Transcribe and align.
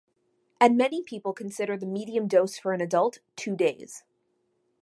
And 0.59 0.77
many 0.77 1.03
people 1.03 1.31
consider 1.31 1.77
the 1.77 1.85
medium 1.85 2.27
dose 2.27 2.57
for 2.57 2.73
an 2.73 2.81
adult 2.81 3.19
two 3.35 3.55
days. 3.55 4.03